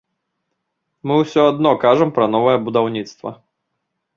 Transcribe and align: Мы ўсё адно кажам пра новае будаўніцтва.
Мы 1.11 1.17
ўсё 1.23 1.41
адно 1.51 1.73
кажам 1.85 2.09
пра 2.17 2.25
новае 2.37 2.57
будаўніцтва. 2.71 3.29